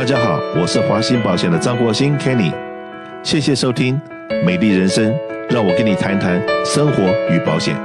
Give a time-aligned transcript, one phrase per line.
[0.00, 2.54] 大家好，我是华兴保险的张国兴 Kenny，
[3.22, 4.00] 谢谢收听
[4.46, 5.12] 《美丽人生》，
[5.50, 7.76] 让我跟你谈谈生活与保险。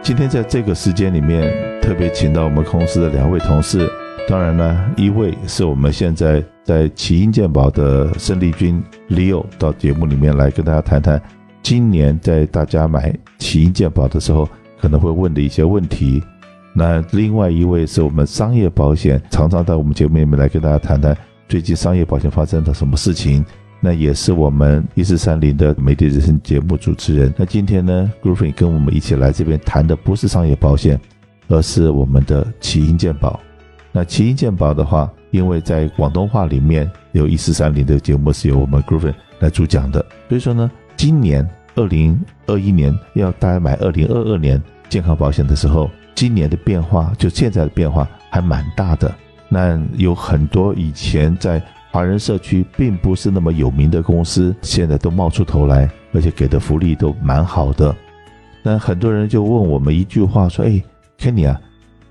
[0.00, 3.86] 今天在这个时间里面，特别请到我们公司的两位同事，
[4.26, 11.20] 当然呢，一位是我们现在在奇英健保的胜利军 Leo 到节目里面来跟大家谈谈，
[11.62, 14.48] 今年在大家买奇英健保的时候
[14.80, 16.22] 可能会问的一些问题。
[16.72, 21.16] 那另外一位是我们商业保险，常常在我们节目里面来跟大家谈谈
[21.48, 23.44] 最近商业保险发生的什么事情。
[23.82, 27.32] 那也是我们一四三零的媒体人生节目主持人。
[27.36, 31.00] 那今天呢，Griffin 跟我们一起来这边谈的不是商业保险，
[31.48, 33.40] 而是我们的奇英健保。
[33.90, 45.90] 那奇英健保的话，因为在广东话里面有一四三零的节目是由我们 Griffin 来主讲的，所以说呢，今年二零二一年要大家买二零二二年健康保险的时候。
[46.20, 49.10] 今年的变化，就现在的变化还蛮大的。
[49.48, 57.96] 那有很多以前在华人社区并不是那么有名的公司，现在都冒出头来，而且给的福利都蛮好的。
[58.62, 60.78] 那很多人就问我们一句话说：“哎
[61.18, 61.58] ，Kenny 啊，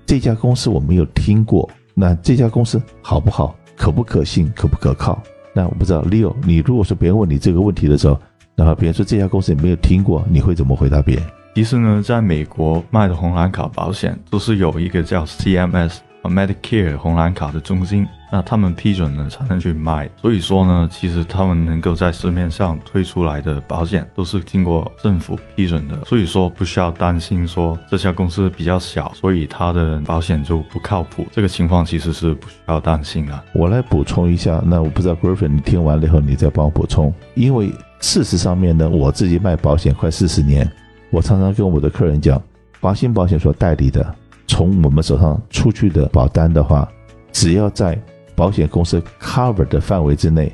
[0.04, 3.54] 这家公司我没有听过，那这家公司好不好？
[3.76, 4.52] 可不可信？
[4.56, 5.22] 可不可靠？”
[5.54, 8.18] 那我不知道，Leo，你如果说别人问你这个问题的时候，
[8.56, 11.24] 然后别人说这家公司你没有听过，你会怎么回答别人？
[11.54, 20.08] 其实呢，在美国卖的红蓝卡保险都是有一个叫 CMS 和 Medicare 红蓝卡的中心，那他们批准了才能去卖。
[20.16, 25.98] 所以说呢，其实他们能够在市面上推出来的保险都是经过政府批准的。
[26.04, 31.26] 所以说不需要担心说这家公司比较小，所以它的保险就不靠谱。
[31.32, 33.38] 这个情况其实是不需要担心的。
[33.52, 40.70] 我来补充一下，那我不知道 Griffin 你听完了以后你再帮我补充，因为事实上面呢，我自己卖保险快四十年。
[41.10, 42.40] 我常常跟我的客人讲，
[42.80, 44.14] 华兴保险所代理的，
[44.46, 46.88] 从我们手上出去的保单的话，
[47.32, 48.00] 只要在
[48.36, 50.52] 保险公司 cover 的范围之内，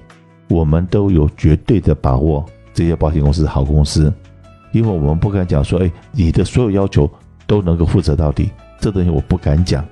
[0.48, 4.12] 我们都有绝对的把握，这些保险公司是好公司，
[4.72, 7.08] 因为我们不敢讲说，哎，你的所有要求
[7.46, 9.84] 都能够负责到底，这东西我不敢讲，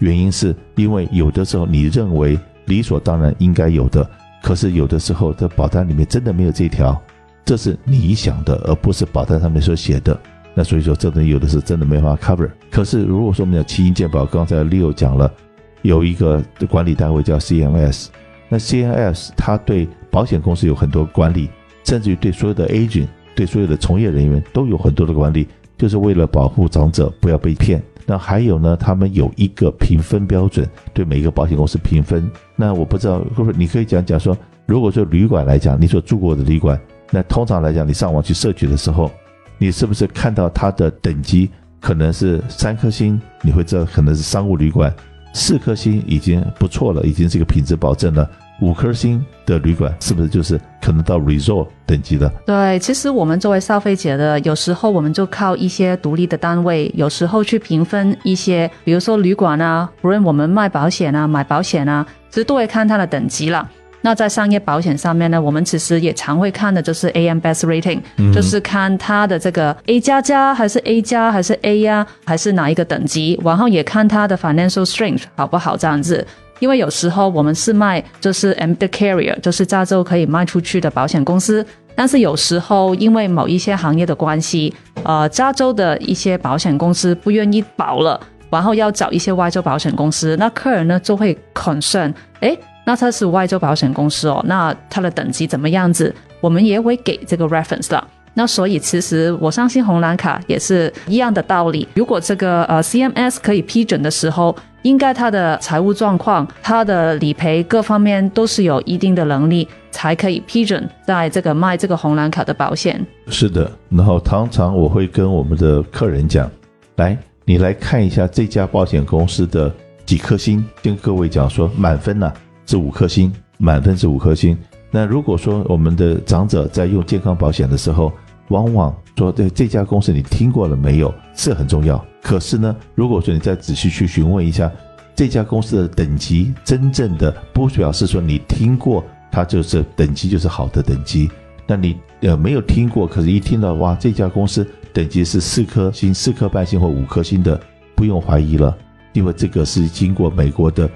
[0.00, 4.08] 原因是因为有的时候你认为理所当然应该有的，
[4.42, 7.00] 可是有的时候这保单里面真的没有这条。
[7.48, 10.14] 这是你想的，而不是保单上面所写的。
[10.52, 12.50] 那所以说，这东西有的是真的没法 cover。
[12.70, 15.32] 可是如果说我们讲奇英健保，刚才 Leo 讲了，
[15.80, 18.08] 有一个管理单位叫 CMS，
[18.50, 21.48] 那 CMS 它对保险公司有很多管理，
[21.84, 25.48] 甚至于对所有的 agent、对所有的从业人员都有很多的管理，
[25.78, 27.82] 就是为了保护长者不要被骗。
[28.04, 32.30] 那还有呢，他们有一个评分标准，对每一个保险公司评分。
[32.56, 34.36] 那我不知道，或者你可以讲讲说，
[34.66, 36.78] 如果说旅馆来讲，你所住过的旅馆。
[37.18, 39.10] 那通常来讲，你上网去摄取的时候，
[39.58, 43.20] 你是不是看到它的等级可能是三颗星？
[43.42, 44.94] 你会知道可能是商务旅馆，
[45.32, 48.30] 四颗星已经不错了，已经是一个品质保证了。
[48.60, 52.28] 五颗星的旅馆是不是就是可能到 resort 等级的？
[52.46, 63.68] 对，其实我们作为消费者的，有时候我们就靠一些独立的单位，有时候去评分一些，比如说旅馆啊，不论我们卖保险啊、买保险啊，其实都会看它的等级了。
[64.00, 76.26] 那在商业保险上面呢，我们其实也常会看的就是 AM Best Rating，嗯，就是看它的这个 A 加加还是 A 加还是 A 呀，还是哪一个等级，然后也看它的 Financial Strength 好不好这样子。
[76.60, 88.20] 因为有时候我们是卖就是 M 的 Carrier，就是加州可以卖出去的保险公司，但是有时候因为某一些行业的关系，呃，加州的一些保险公司不愿意保了，
[88.50, 96.14] 然后要找一些外州保险公司，那客人呢就会 concern，诶那它是外州保险公司哦，那它的等级怎么样子？
[96.40, 98.02] 我们也会给这个 reference 的。
[98.32, 101.86] 那所以其实我相信红蓝卡也是一样的道理。
[101.92, 113.04] 如果这个呃 CMS 可以批准的时候，应该它的财务状况、它的理赔各方面都是有一定的能力，才可以批准在这个卖这个红蓝卡的保险。
[113.26, 116.50] 是的，然后常常我会跟我们的客人讲，
[116.96, 119.70] 来，你来看一下这家保险公司的
[120.06, 122.32] 几颗星，跟各位讲说满分呢、
[122.68, 124.56] 是五颗星，满分是五颗星。
[124.90, 128.12] 那如果说我们的长者在用健康保险的时候，
[128.48, 132.04] 往往说对这家公司你听过了没有，是很重要。
[132.22, 134.70] 可是呢，如果说你再仔细去询问一下
[135.14, 141.30] 这家公司的等级，真正的不表示说你听过它就是等级就是好的等级。
[141.66, 147.58] 那你呃没有听过，可是一听到哇这家公司等级是四颗星、四颗半星或五颗星的，
[147.94, 148.76] 不用怀疑了，
[149.14, 150.86] 因为这个是经过美国的。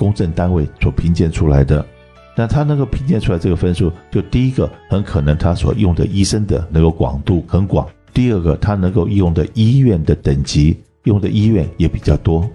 [0.00, 1.84] 公证单位所评鉴出来的，
[2.34, 12.48] 那他能够评鉴出来这个分数，就第一个很可能他所用的医生的那个广度很广，第二个他能够用的医院的等级用的医院也比较多，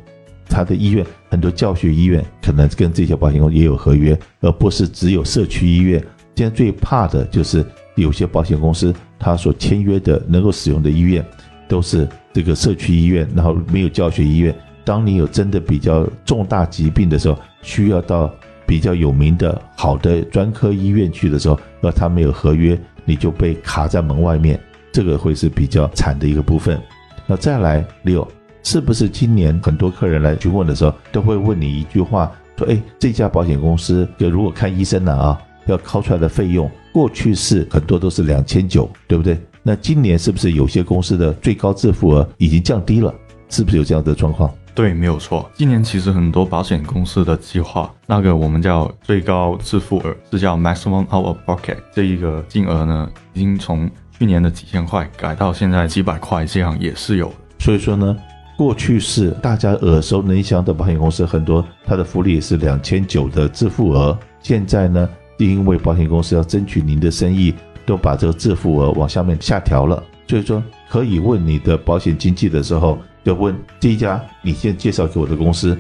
[0.50, 6.03] 他的医院很多教学医院可能跟这些保险公司也有合约，而不是只有社区医院。
[6.36, 7.63] 现在最怕的就是
[7.94, 11.24] 有些保险公司，他所签约的能够使用的医院
[11.68, 14.53] 都是这个社区医院，然后没有教学医院。
[14.86, 18.32] 当你有真的比较重大疾病的时候，需要到
[18.66, 24.60] 比较有名的好的专科医院去的时候，而他没有合约，你就被卡在门外面，
[24.92, 26.80] 这个会是比较惨的一个部分。
[27.26, 28.26] 那再来六，
[28.62, 39.40] 是不是今年很多客人来询问的时候，都会问你一句话，说：“哎，这家保险公司就如果看医生了啊，要掏出来的费用，过去是很多都是两千九，对不对？
[39.64, 43.12] 那今年是不是有些公司的最高自付额已经降低了？
[43.50, 45.50] 是不是有这样的状况？”对，没有错。
[45.56, 53.89] 今年其实很多保险公司的计划，那个我们叫最高自付额，是叫 maximum out of pocket，这一个金额呢，已经从
[54.19, 57.31] 去年的几千块改到现在几百块，这样也是有。
[57.57, 58.18] 所以说呢，
[58.57, 64.18] 过去是大家耳熟能详的保险公司很多，它的福利是两千九的自付额。
[64.42, 67.56] 现在呢，因为保险公司要争取您的生意，
[67.86, 70.04] 都把这个自付额往下面下调了。
[70.28, 73.00] 所以说，可以问你的保险经纪的时候。
[73.25, 75.75] 就问第一家，你先介绍给我的公司，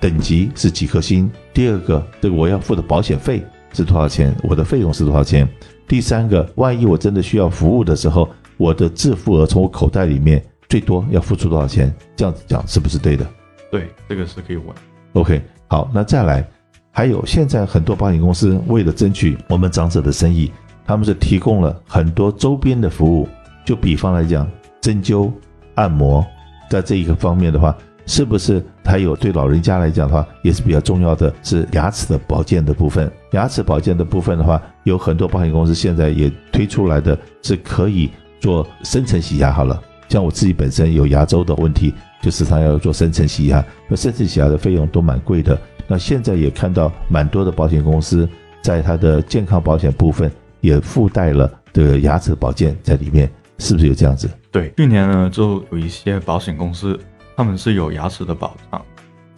[0.00, 1.30] 等级是几颗星？
[1.52, 3.44] 第二个，这个我要付的保险费
[3.74, 4.34] 是多少钱？
[4.42, 5.46] 我的费用是多少钱？
[5.86, 8.26] 第三个，万一我真的需要服务的时候，
[8.56, 11.94] 我的自付额从我口袋里面最多要付出多少钱？
[12.16, 13.26] 这样子讲是不是对的？
[13.70, 14.68] 对，这个是可以问。
[15.12, 16.48] OK，好，那再来，
[16.90, 20.50] 还有现在很多保险公司为了争取我们长者的生意，
[20.86, 23.28] 他们是提供了很多周边的服务，
[23.66, 24.50] 就比方来讲，
[24.80, 25.30] 针灸、
[25.74, 26.26] 按摩。
[26.68, 27.76] 在这一个方面的话，
[28.06, 33.10] 是不是还有对老人家来讲的话，也是比较重要的是牙齿的保健的部分？
[33.32, 38.10] 牙齿保健的部分的话，有很多保险公司现在也推出来的是可以
[38.40, 39.52] 做深层洗牙。
[39.52, 41.92] 好了，像我自己本身有牙周的问题，
[42.22, 45.58] 就时常要做深层洗牙，那深层洗牙的费用都蛮贵的。
[45.88, 48.28] 那现在也看到蛮多的保险公司
[48.60, 50.30] 在它的健康保险部分
[50.60, 53.30] 也附带了的牙齿保健在里面。
[53.58, 54.28] 是不是有这样子？
[54.50, 56.98] 对，去年呢，就有一些保险公司，
[57.36, 58.82] 他们是有牙齿的保障，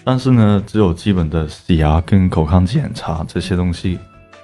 [0.05, 3.99] 但是呢，只有基本的洗牙跟口腔检查这些东西。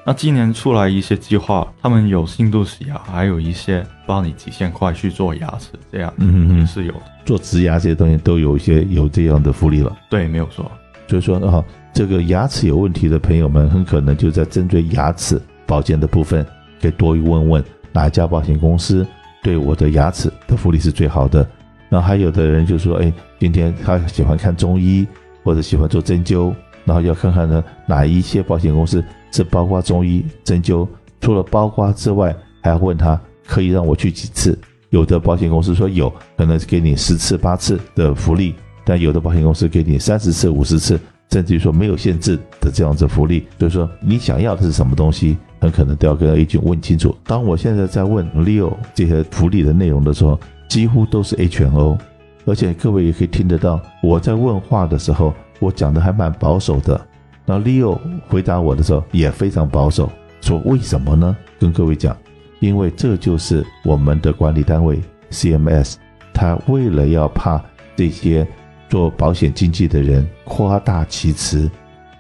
[0.07, 6.95] 那今年出来一些计划，他们有深度洗牙，还有一些帮你几千块去做牙齿，这样，嗯嗯，是有。
[7.25, 9.97] 做植牙这些东西都有一些有这样的福利了。
[10.11, 10.71] 对，没有错。
[11.09, 16.45] 所以说呢，哈，这个牙齿有问题的朋友们，很可能就在针对牙齿保健的部分，
[16.83, 19.07] 可以多问问哪一家保险公司。
[19.45, 21.47] 对我的牙齿的福利是最好的，
[21.91, 25.07] 然后还有的人就说，哎，今天他喜欢看中医
[25.45, 26.51] 或者喜欢做针灸，
[26.87, 30.89] 然后要看看呢哪一些保险公司是包括中医针灸，
[31.21, 34.59] 除了包括之外，还要问他可以让我去几次。
[34.89, 40.99] 有的保险公司说有可能给你十次八次的福利，但有的保险公司给你三十次五十次，
[41.31, 43.47] 甚至于说没有限制的这样子福利。
[43.59, 45.37] 所以说你想要的是什么东西？
[45.61, 47.17] 很可能都要跟 ag 问清楚。
[47.25, 50.39] 当我现在在问 Leo 这些福利的内容的时候，
[50.69, 51.99] 几乎都是 H 和 O，
[52.45, 57.01] 而且各位也可以听得到，我在问话的时候，我讲的还蛮保守的。
[57.47, 57.99] 那 Leo
[58.29, 60.13] 回答我的时候也非常保守，
[60.43, 61.35] 说为什么呢？
[61.59, 62.15] 跟各位讲，
[62.61, 65.01] 因为这就是我们的管理单位
[65.31, 65.95] CMS，
[66.35, 67.59] 他为了要怕
[67.97, 68.47] 这些
[68.95, 71.69] 做保险经纪的人夸大其词，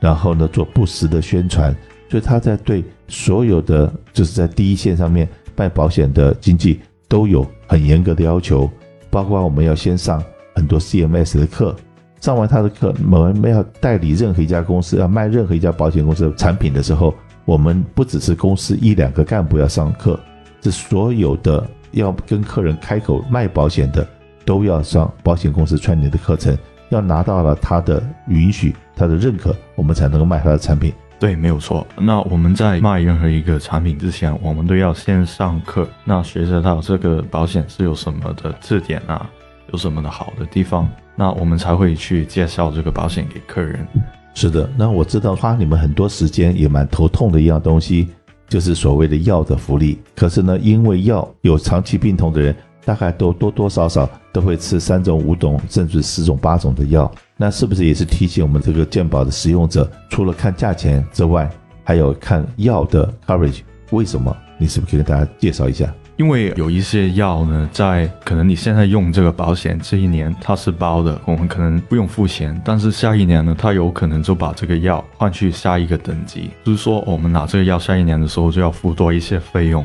[0.00, 1.72] 然后呢做不实的宣传。
[2.10, 8.68] 所以他在对所有的就是在第一线上面卖保险的经纪都有很严格的要求，
[9.08, 10.20] 包括我们要先上
[10.52, 11.76] 很多 CMS 的课，
[12.20, 17.14] 上完他的课，我们要代理任何一家公司，要卖任何一家保险公司的产品的时候，
[17.44, 20.18] 我们不只是公司一两个干部要上课，
[20.60, 24.04] 是所有的要跟客人开口卖保险的
[24.44, 26.56] 都要上保险公司串联的课程，
[26.90, 30.92] 要拿到了他的允许、他的认可，我们才能够卖他的产品。
[31.18, 31.86] 对，没有错。
[31.96, 39.30] 那我们在卖任何一个产品之前，我们都要先上课，那学习到这个保险是有什么的特点啊，
[39.72, 40.86] 有什么的好的地方，
[41.16, 43.86] 那我们才会去介绍这个保险给客人。
[44.34, 48.08] 是的，那我知道花你们很多时间也蛮头痛的一样东西，
[48.48, 50.00] 就是所谓的药的福利。
[50.14, 57.10] 可是呢，因为药有长期病痛的人，大概都多多少少都会吃三种、五种，甚至十种、八种的药。
[57.36, 61.50] 那是不是也是提醒我们这个健保的使用者，除了看价钱之外，
[61.82, 63.60] 还有看药的 coverage？
[63.90, 64.36] 为什么？
[64.58, 65.92] 你是不是可以跟大家介绍一下？
[66.16, 79.84] 因为有一些药呢，在可能你现在用这个保险这一年它是包的，我们可能不用付钱，但是下一年呢，它有可能就把这个药换去下一个等级，就是说我们拿这个药下一年的时候就要付多一些费用。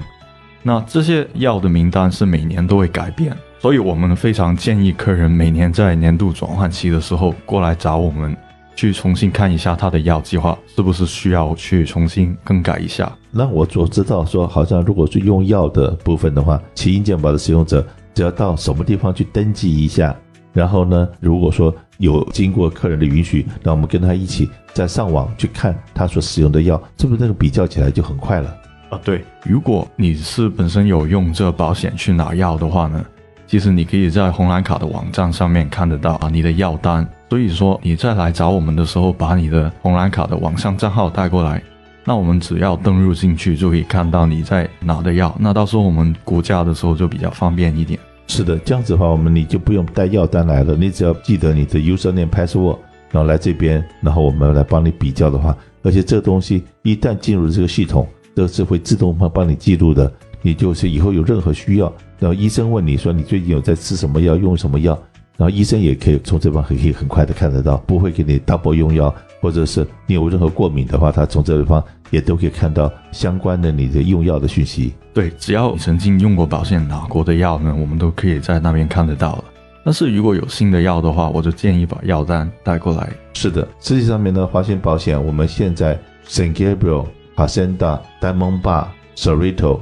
[0.63, 3.35] 那这些药的名单是每年都会改变。
[3.59, 8.35] 所以我们非常建议客人每年在年度转换期的时候过来找我们，
[8.73, 13.11] 去重新看一下他的药计划是不是需要去重新更改一下。
[13.31, 20.15] 那我所知道说，好像如果是用药的部分的话，奇异健保的使用者只要到什么地方去登记一下，
[20.53, 28.55] 然后呢，如果说有经过客人的允许，那我们跟他一起再上网去看他所使用的药，是不是那个比较起来就很快了？
[28.89, 33.05] 啊，对，如果你是本身有用这保险去拿药的话呢，
[33.45, 37.07] 其实你可以在红蓝卡的网站上面看得到啊你的药单。
[37.29, 41.61] 所以说你再来找我们的时候，把你的红蓝卡的网上账号带过来，
[42.03, 45.35] 那我们只要登录进去就可以看到你在拿的药。
[45.39, 47.99] 那到时候我们估价的时候就比较方便一点。
[48.27, 52.77] 是的，这样子的话，我们你就不用带药单来了，你只要记得你的 username password，
[53.11, 58.07] 然后来这边，然后我们来帮你比较的话，而且这东西一旦进入这个系统，
[58.39, 60.11] 都是会自动帮帮你记录的。
[60.41, 64.97] 你就是以后有任何需要，然后医生问你说你最近有在吃什么药，用什么药。
[65.35, 74.93] 然后医生也可以从这方可以很快的看得到，不会给你 double 用药，或者是你有任何过敏的话，他从这地方也都可以看到相关的你的用药的讯息。
[75.13, 79.43] 对，只要你曾经用过保险拿过的药呢，我们都可以在那边看得到了。
[79.83, 83.09] 但是如果有新的药的话，我就建议把药单带过来。
[83.33, 87.05] 是的，实际上面呢，华信保险我们现在 San Gabriel、
[87.39, 89.79] Hacienda、Diamond Bar、Cerritos、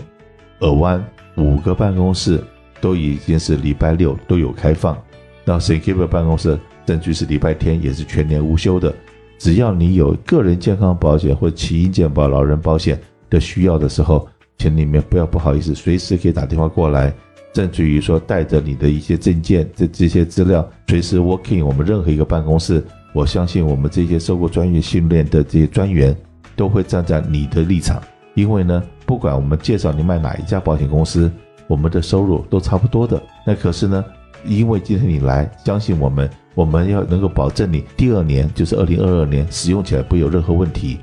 [0.59, 1.03] 尔湾
[1.37, 2.39] 五个办公室
[2.79, 4.95] 都已经是礼拜六都有开放。
[5.43, 8.93] 那 San Gabriel 办公室，甚至是礼拜天也是全年无休的。
[9.39, 12.99] 只要你有个人健康保险或奇异健保老人保险
[13.29, 17.13] 的需要的时候，请你们不要不好意思，随时可以打电话过来。
[17.53, 22.83] 甚至于说带着你的一些证件、这这些资料，随时 working 我们任何一个办公室。
[23.13, 26.15] 我相信我们这些受过专业训练的这些专员
[26.57, 28.01] 都会站在你的立场，
[28.33, 31.31] 因为呢，不管我们介绍你买哪一家保险公司，
[31.67, 33.21] 我们的收入都差不多的。
[33.45, 34.03] 那可是呢，
[34.43, 40.97] 因为今天你来，相信我们，我们要能够保证你第二年，就是二零二二年使用起来不会有任何问题，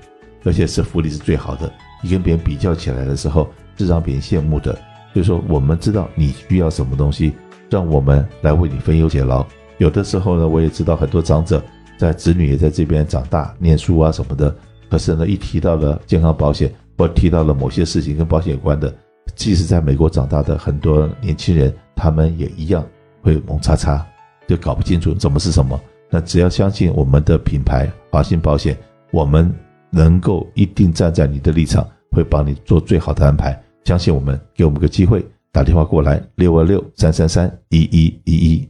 [0.45, 1.73] 而且是福利是最好的。
[2.03, 4.77] 你跟别人比较起来的时候，是让别人羡慕的。
[5.13, 7.33] 所以说，我们知道你需要什么东西，
[7.71, 9.47] 让我们来为你分忧解劳。
[9.79, 11.63] 有的时候呢，我也知道很多长者
[11.97, 14.55] 在子女也在这边长大、念书啊什么的，
[14.95, 18.95] 可是呢，一提到了健康保险，或提到了某些事情跟保险有关的，
[19.35, 22.87] 即使在美国长大的很多年轻人，他们也一样。
[23.21, 24.07] 会蒙叉叉，
[24.47, 25.81] 就搞不清楚怎么是什么。
[26.11, 28.79] 那只要相信我们的品牌华信保险，
[29.11, 29.53] 我们
[29.91, 33.61] 能够一定站在你的立场，会帮你做最好的安排。
[33.83, 38.69] 相信我们，给我们个机会，打电话过来六二六三三三一一一一。